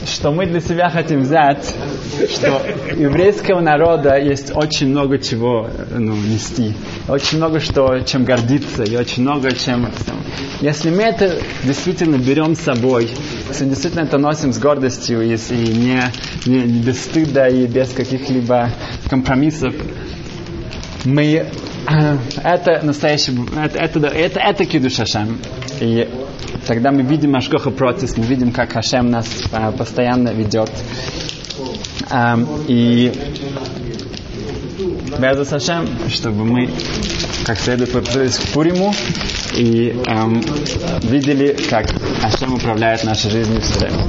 [0.05, 1.73] Что мы для себя хотим взять,
[2.29, 2.61] что
[2.95, 6.75] еврейского народа есть очень много чего ну, нести.
[7.07, 9.87] Очень много что, чем гордиться, и очень много чем...
[10.61, 13.09] Если мы это действительно берем с собой,
[13.53, 16.01] если действительно это носим с гордостью, если не,
[16.47, 18.71] не, не без стыда и без каких-либо
[19.07, 19.75] компромиссов,
[21.05, 21.45] мы
[22.43, 25.37] это настоящий, это, это, это, это кидуш Хашем.
[25.79, 26.09] И
[26.65, 30.71] тогда мы видим Ашкоха процесс, мы видим, как Хашем нас а, постоянно ведет.
[32.09, 33.11] А, и
[35.19, 36.69] Безус Хашем, чтобы мы
[37.45, 38.93] как следует подготовились к Пуриму
[39.55, 40.41] и эм,
[41.01, 41.87] видели, как
[42.21, 44.03] Хашем управляет нашей жизнью все время.